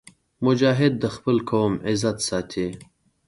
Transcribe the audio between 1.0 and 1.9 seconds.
خپل قوم